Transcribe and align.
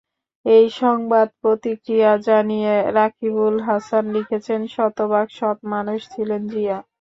এই 0.45 0.65
সংবাদে 0.75 1.33
প্রতিক্রিয়া 1.41 2.11
জানিয়ে 2.27 2.73
রাকিবুল 2.97 3.55
হাসান 3.67 4.03
লিখেছেন 4.15 4.61
শতভাগ 4.73 5.27
সৎ 5.37 5.57
মানুষ 5.73 5.99
ছিলেন 6.13 6.41
জিয়া। 6.51 6.77